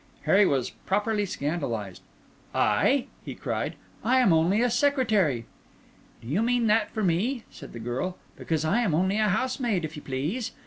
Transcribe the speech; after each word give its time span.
Harry 0.23 0.47
was 0.47 0.71
properly 0.71 1.27
scandalised. 1.27 2.01
"I!" 2.55 3.05
he 3.23 3.35
cried. 3.35 3.75
"I 4.03 4.17
am 4.19 4.33
only 4.33 4.63
a 4.63 4.69
secretary!" 4.71 5.45
"Do 6.23 6.27
you 6.27 6.41
mean 6.41 6.65
that 6.65 6.89
for 6.89 7.03
me?" 7.03 7.43
said 7.51 7.71
the 7.71 7.79
girl. 7.79 8.17
"Because 8.35 8.65
I 8.65 8.79
am 8.79 8.95
only 8.95 9.19
a 9.19 9.29
housemaid, 9.29 9.85
if 9.85 9.95
you 9.95 10.01
please." 10.01 10.53